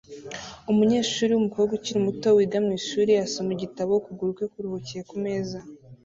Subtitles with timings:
[0.71, 5.59] Umunyeshuri wumukobwa ukiri muto wiga mwishuri asoma igitabo ukuguru kwe kuruhukiye kumeza